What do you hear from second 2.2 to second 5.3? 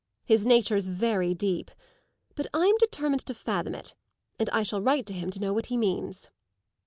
But I'm determined to fathom it, and I shall write to him